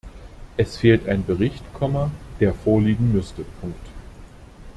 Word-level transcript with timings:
Es 0.57 0.77
fehlt 0.77 1.07
ein 1.07 1.23
Bericht, 1.23 1.63
der 2.39 2.55
vorliegen 2.55 3.11
müsste. 3.11 3.45